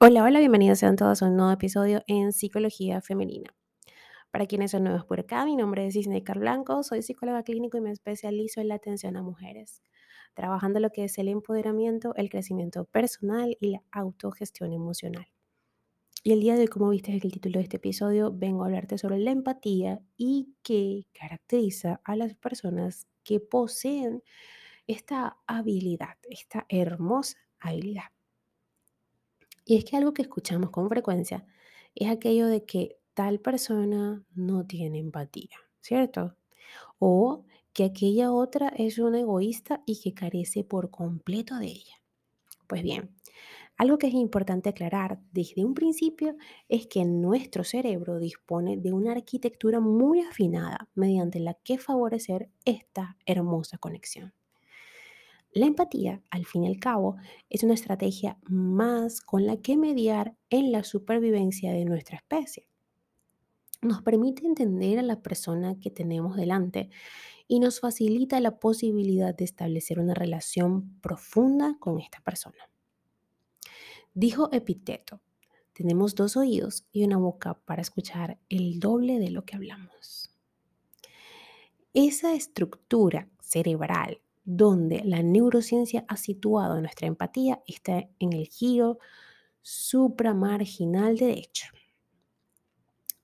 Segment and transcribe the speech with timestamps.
[0.00, 3.52] Hola, hola, bienvenidos sean todos a un nuevo episodio en Psicología Femenina.
[4.30, 7.80] Para quienes son nuevos por acá, mi nombre es Cisne Blanco, soy psicóloga clínico y
[7.80, 9.82] me especializo en la atención a mujeres,
[10.34, 15.26] trabajando lo que es el empoderamiento, el crecimiento personal y la autogestión emocional.
[16.22, 18.66] Y el día de hoy, como viste en el título de este episodio, vengo a
[18.66, 24.22] hablarte sobre la empatía y qué caracteriza a las personas que poseen
[24.86, 28.12] esta habilidad, esta hermosa habilidad.
[29.68, 31.44] Y es que algo que escuchamos con frecuencia
[31.94, 36.36] es aquello de que tal persona no tiene empatía, ¿cierto?
[36.98, 41.96] O que aquella otra es una egoísta y que carece por completo de ella.
[42.68, 43.16] Pues bien,
[43.76, 46.36] algo que es importante aclarar desde un principio
[46.68, 53.18] es que nuestro cerebro dispone de una arquitectura muy afinada mediante la que favorecer esta
[53.26, 54.34] hermosa conexión.
[55.52, 57.16] La empatía, al fin y al cabo,
[57.48, 62.68] es una estrategia más con la que mediar en la supervivencia de nuestra especie.
[63.80, 66.90] Nos permite entender a la persona que tenemos delante
[67.46, 72.70] y nos facilita la posibilidad de establecer una relación profunda con esta persona.
[74.12, 75.22] Dijo Epiteto,
[75.72, 80.30] tenemos dos oídos y una boca para escuchar el doble de lo que hablamos.
[81.94, 88.98] Esa estructura cerebral donde la neurociencia ha situado nuestra empatía está en el giro
[89.60, 91.66] supramarginal derecho.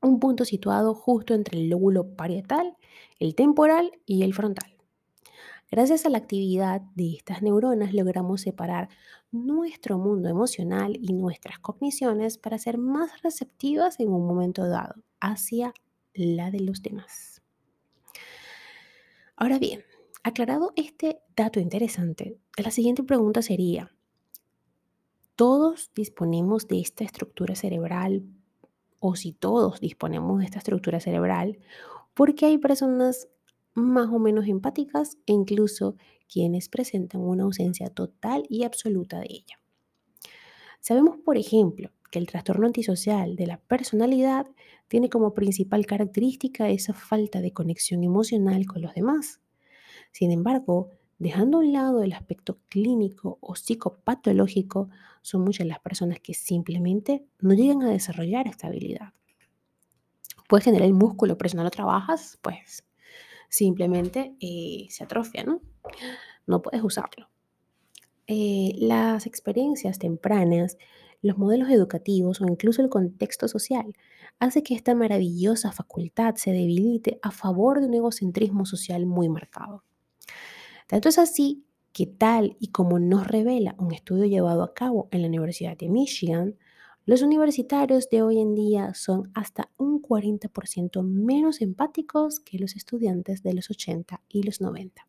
[0.00, 2.76] Un punto situado justo entre el lóbulo parietal,
[3.18, 4.76] el temporal y el frontal.
[5.72, 8.88] Gracias a la actividad de estas neuronas logramos separar
[9.32, 15.74] nuestro mundo emocional y nuestras cogniciones para ser más receptivas en un momento dado hacia
[16.14, 17.42] la de los demás.
[19.34, 19.82] Ahora bien,
[20.22, 23.94] Aclarado este dato interesante, la siguiente pregunta sería,
[25.36, 28.24] ¿todos disponemos de esta estructura cerebral
[28.98, 31.58] o si todos disponemos de esta estructura cerebral?
[32.14, 33.28] Porque hay personas
[33.74, 35.96] más o menos empáticas e incluso
[36.30, 39.60] quienes presentan una ausencia total y absoluta de ella.
[40.80, 44.46] Sabemos, por ejemplo, que el trastorno antisocial de la personalidad
[44.88, 49.40] tiene como principal característica esa falta de conexión emocional con los demás.
[50.12, 54.88] Sin embargo, dejando a un lado el aspecto clínico o psicopatológico,
[55.22, 59.12] son muchas las personas que simplemente no llegan a desarrollar esta habilidad.
[60.48, 62.84] Puedes tener el músculo, pero si no lo trabajas, pues
[63.48, 65.60] simplemente eh, se atrofia, ¿no?
[66.46, 67.28] No puedes usarlo.
[68.26, 70.76] Eh, las experiencias tempranas,
[71.22, 73.94] los modelos educativos o incluso el contexto social
[74.38, 79.82] hace que esta maravillosa facultad se debilite a favor de un egocentrismo social muy marcado.
[80.88, 85.20] Tanto es así que tal y como nos revela un estudio llevado a cabo en
[85.20, 86.56] la Universidad de Michigan,
[87.04, 93.42] los universitarios de hoy en día son hasta un 40% menos empáticos que los estudiantes
[93.42, 95.06] de los 80 y los 90.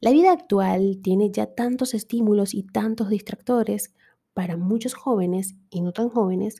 [0.00, 3.92] La vida actual tiene ya tantos estímulos y tantos distractores
[4.32, 6.56] para muchos jóvenes y no tan jóvenes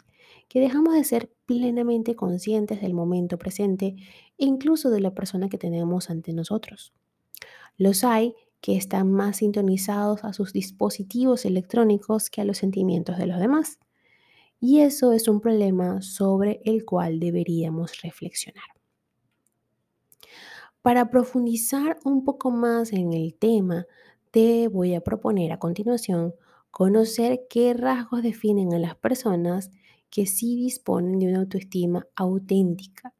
[0.49, 3.97] que dejamos de ser plenamente conscientes del momento presente
[4.37, 6.93] e incluso de la persona que tenemos ante nosotros.
[7.77, 13.27] Los hay que están más sintonizados a sus dispositivos electrónicos que a los sentimientos de
[13.27, 13.79] los demás.
[14.61, 18.65] Y eso es un problema sobre el cual deberíamos reflexionar.
[20.81, 23.87] Para profundizar un poco más en el tema,
[24.31, 26.34] te voy a proponer a continuación
[26.71, 29.71] conocer qué rasgos definen a las personas
[30.11, 33.13] que sí disponen de una autoestima auténtica,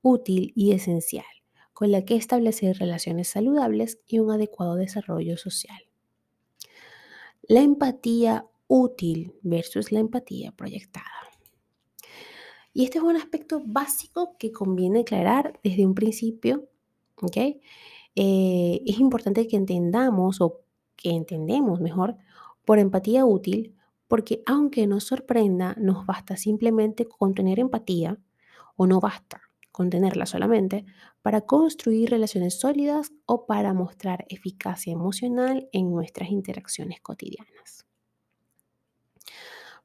[0.00, 1.35] útil y esencial
[1.76, 5.76] con la que establecer relaciones saludables y un adecuado desarrollo social.
[7.42, 11.04] La empatía útil versus la empatía proyectada.
[12.72, 16.66] Y este es un aspecto básico que conviene aclarar desde un principio.
[17.20, 17.60] ¿okay?
[18.14, 20.62] Eh, es importante que entendamos o
[20.96, 22.16] que entendemos mejor
[22.64, 23.76] por empatía útil,
[24.08, 28.18] porque aunque nos sorprenda, nos basta simplemente con tener empatía
[28.76, 29.45] o no basta
[29.76, 30.86] contenerla solamente,
[31.20, 37.84] para construir relaciones sólidas o para mostrar eficacia emocional en nuestras interacciones cotidianas.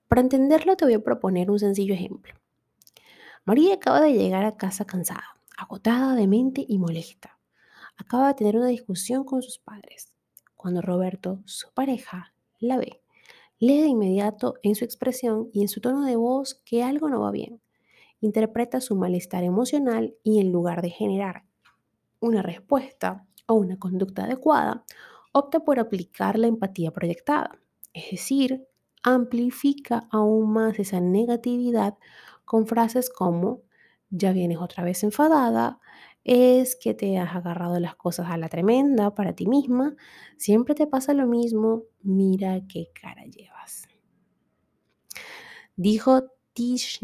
[0.07, 2.33] Para entenderlo te voy a proponer un sencillo ejemplo.
[3.43, 7.37] María acaba de llegar a casa cansada, agotada de mente y molesta.
[7.97, 10.13] Acaba de tener una discusión con sus padres.
[10.55, 13.01] Cuando Roberto, su pareja, la ve,
[13.59, 17.19] lee de inmediato en su expresión y en su tono de voz que algo no
[17.19, 17.61] va bien
[18.21, 21.43] interpreta su malestar emocional y en lugar de generar
[22.19, 24.85] una respuesta o una conducta adecuada,
[25.33, 27.59] opta por aplicar la empatía proyectada,
[27.93, 28.67] es decir,
[29.03, 31.97] amplifica aún más esa negatividad
[32.45, 33.63] con frases como,
[34.09, 35.79] ya vienes otra vez enfadada,
[36.23, 39.95] es que te has agarrado las cosas a la tremenda para ti misma,
[40.37, 43.87] siempre te pasa lo mismo, mira qué cara llevas.
[45.75, 46.99] Dijo Tish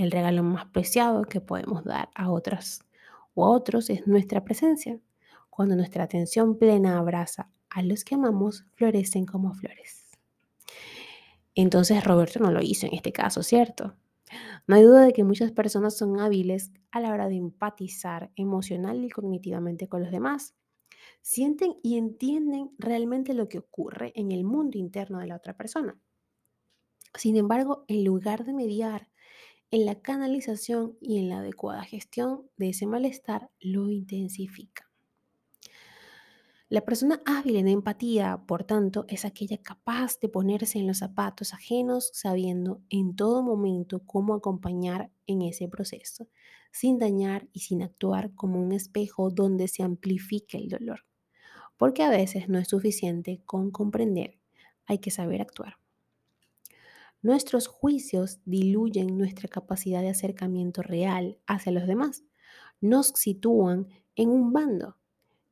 [0.00, 2.80] el regalo más preciado que podemos dar a otras
[3.34, 4.98] o a otros es nuestra presencia.
[5.50, 10.08] Cuando nuestra atención plena abraza a los que amamos, florecen como flores.
[11.54, 13.94] Entonces Roberto no lo hizo en este caso, ¿cierto?
[14.66, 19.04] No hay duda de que muchas personas son hábiles a la hora de empatizar emocional
[19.04, 20.54] y cognitivamente con los demás.
[21.20, 25.98] Sienten y entienden realmente lo que ocurre en el mundo interno de la otra persona.
[27.14, 29.08] Sin embargo, en lugar de mediar
[29.70, 34.90] en la canalización y en la adecuada gestión de ese malestar, lo intensifica.
[36.68, 41.52] La persona hábil en empatía, por tanto, es aquella capaz de ponerse en los zapatos
[41.52, 46.28] ajenos sabiendo en todo momento cómo acompañar en ese proceso,
[46.70, 51.06] sin dañar y sin actuar como un espejo donde se amplifique el dolor.
[51.76, 54.38] Porque a veces no es suficiente con comprender,
[54.86, 55.74] hay que saber actuar.
[57.22, 62.24] Nuestros juicios diluyen nuestra capacidad de acercamiento real hacia los demás.
[62.80, 65.00] Nos sitúan en un bando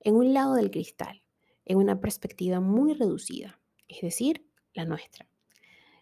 [0.01, 1.23] en un lado del cristal,
[1.65, 5.29] en una perspectiva muy reducida, es decir, la nuestra.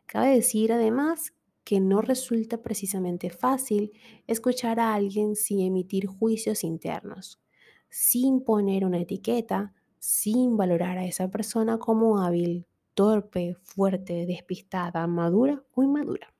[0.06, 1.32] Cabe decir además
[1.64, 3.92] que no resulta precisamente fácil
[4.26, 7.40] escuchar a alguien sin emitir juicios internos,
[7.88, 15.62] sin poner una etiqueta, sin valorar a esa persona como hábil, torpe, fuerte, despistada, madura
[15.74, 16.32] o inmadura.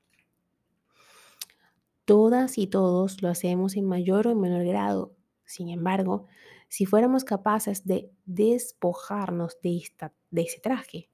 [2.03, 5.13] Todas y todos lo hacemos en mayor o en menor grado.
[5.45, 6.25] Sin embargo,
[6.67, 9.83] si fuéramos capaces de despojarnos de,
[10.31, 11.11] de ese traje,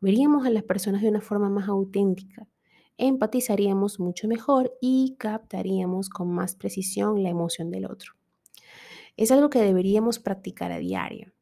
[0.00, 2.48] veríamos a las personas de una forma más auténtica,
[2.96, 8.14] empatizaríamos mucho mejor y captaríamos con más precisión la emoción del otro.
[9.18, 11.35] Es algo que deberíamos practicar a diario,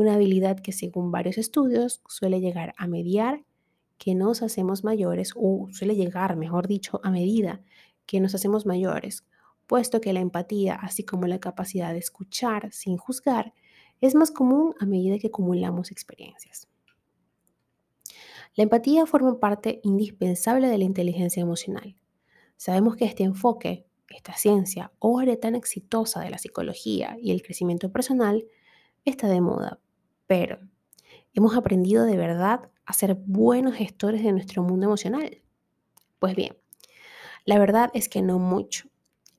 [0.00, 3.44] una habilidad que según varios estudios suele llegar a mediar
[3.98, 7.60] que nos hacemos mayores o suele llegar, mejor dicho, a medida
[8.06, 9.26] que nos hacemos mayores,
[9.66, 13.52] puesto que la empatía, así como la capacidad de escuchar sin juzgar,
[14.00, 16.66] es más común a medida que acumulamos experiencias.
[18.54, 21.94] La empatía forma parte indispensable de la inteligencia emocional.
[22.56, 27.42] Sabemos que este enfoque, esta ciencia o área tan exitosa de la psicología y el
[27.42, 28.46] crecimiento personal
[29.04, 29.80] está de moda,
[30.30, 30.60] pero
[31.34, 35.42] ¿hemos aprendido de verdad a ser buenos gestores de nuestro mundo emocional?
[36.20, 36.56] Pues bien,
[37.46, 38.88] la verdad es que no mucho.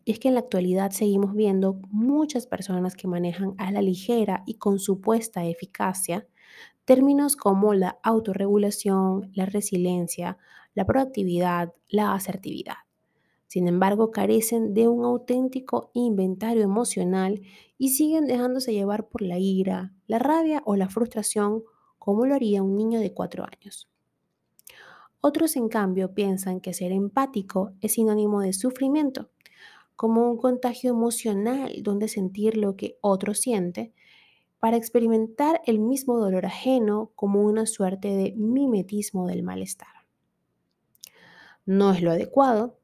[0.04, 4.44] Y es que en la actualidad seguimos viendo muchas personas que manejan a la ligera
[4.46, 6.28] y con supuesta eficacia
[6.84, 10.40] términos como la autorregulación, la resiliencia,
[10.74, 12.76] la proactividad, la asertividad.
[13.52, 17.42] Sin embargo, carecen de un auténtico inventario emocional
[17.78, 21.62] y siguen dejándose llevar por la ira, la rabia o la frustración
[22.00, 23.90] como lo haría un niño de cuatro años.
[25.20, 29.32] Otros, en cambio, piensan que ser empático es sinónimo de sufrimiento
[29.98, 33.94] como un contagio emocional donde sentir lo que otro siente
[34.60, 40.06] para experimentar el mismo dolor ajeno como una suerte de mimetismo del malestar.
[41.66, 42.81] No es lo adecuado.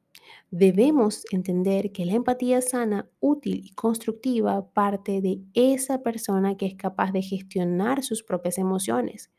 [0.50, 6.74] Debemos entender que la empatía sana, útil y constructiva parte de esa persona que es
[6.74, 9.30] capaz de gestionar sus propias emociones,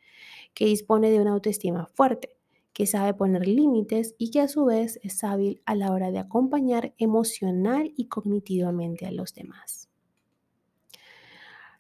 [0.54, 2.38] que dispone de una autoestima fuerte,
[2.74, 6.20] que sabe poner límites y que a su vez es hábil a la hora de
[6.20, 9.90] acompañar emocional y cognitivamente a los demás.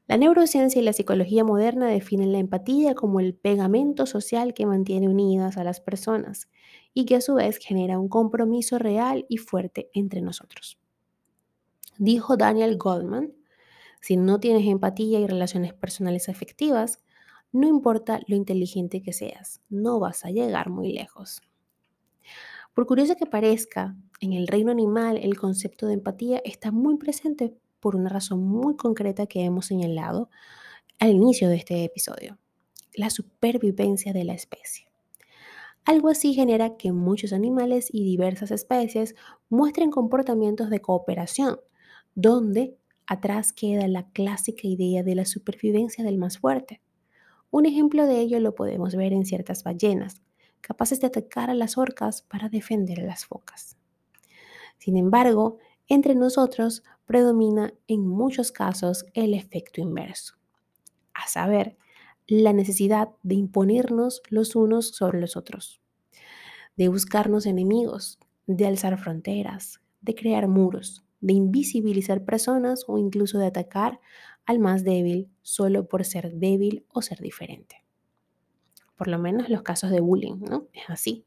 [0.08, 5.08] La neurociencia y la psicología moderna definen la empatía como el pegamento social que mantiene
[5.08, 6.50] unidas a las personas
[6.94, 10.80] y que a su vez genera un compromiso real y fuerte entre nosotros.
[11.98, 13.34] Dijo Daniel Goldman,
[14.02, 17.02] si no tienes empatía y relaciones personales efectivas,
[17.52, 21.42] no importa lo inteligente que seas, no vas a llegar muy lejos.
[22.74, 27.54] Por curioso que parezca, en el reino animal el concepto de empatía está muy presente
[27.80, 30.30] por una razón muy concreta que hemos señalado
[31.00, 32.38] al inicio de este episodio,
[32.94, 34.89] la supervivencia de la especie.
[35.90, 39.16] Algo así genera que muchos animales y diversas especies
[39.50, 41.60] muestren comportamientos de cooperación,
[42.14, 42.78] donde
[43.08, 46.80] atrás queda la clásica idea de la supervivencia del más fuerte.
[47.50, 50.22] Un ejemplo de ello lo podemos ver en ciertas ballenas,
[50.62, 53.76] capaces de atacar a las orcas para defender a las focas.
[54.78, 60.36] Sin embargo, entre nosotros predomina en muchos casos el efecto inverso,
[61.16, 61.80] a saber,
[62.30, 65.79] la necesidad de imponernos los unos sobre los otros.
[66.80, 73.48] De buscarnos enemigos, de alzar fronteras, de crear muros, de invisibilizar personas o incluso de
[73.48, 74.00] atacar
[74.46, 77.84] al más débil solo por ser débil o ser diferente.
[78.96, 80.68] Por lo menos los casos de bullying, ¿no?
[80.72, 81.26] Es así.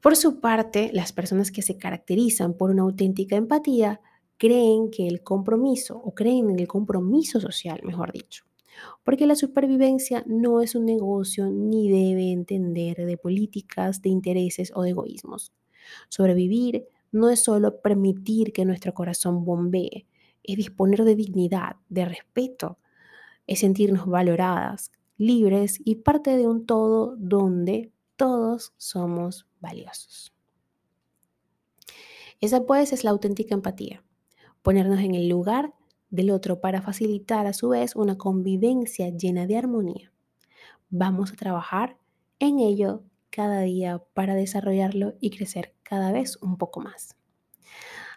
[0.00, 4.00] Por su parte, las personas que se caracterizan por una auténtica empatía
[4.38, 8.44] creen que el compromiso, o creen en el compromiso social, mejor dicho,
[9.04, 14.82] porque la supervivencia no es un negocio ni debe entender de políticas, de intereses o
[14.82, 15.52] de egoísmos.
[16.08, 20.06] Sobrevivir no es solo permitir que nuestro corazón bombee,
[20.42, 22.78] es disponer de dignidad, de respeto,
[23.46, 30.32] es sentirnos valoradas, libres y parte de un todo donde todos somos valiosos.
[32.40, 34.02] Esa pues es la auténtica empatía,
[34.62, 35.74] ponernos en el lugar
[36.10, 40.12] del otro para facilitar a su vez una convivencia llena de armonía.
[40.90, 41.96] Vamos a trabajar
[42.38, 47.16] en ello cada día para desarrollarlo y crecer cada vez un poco más.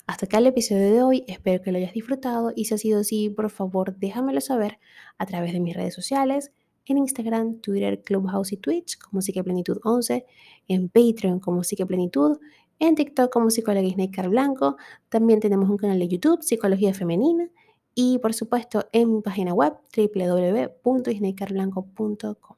[0.05, 2.99] Hasta acá el episodio de hoy, espero que lo hayas disfrutado y si ha sido
[3.01, 4.79] así, por favor déjamelo saber
[5.17, 6.51] a través de mis redes sociales,
[6.85, 10.25] en Instagram, Twitter, Clubhouse y Twitch como Psiqueplenitud 11,
[10.67, 12.37] en Patreon como Psiqueplenitud,
[12.79, 14.75] en TikTok como Psicóloga Snaker Blanco,
[15.07, 17.49] también tenemos un canal de YouTube, Psicología Femenina,
[17.95, 22.57] y por supuesto en mi página web www.snakerblanco.com.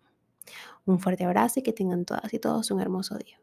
[0.86, 3.38] Un fuerte abrazo y que tengan todas y todos un hermoso día.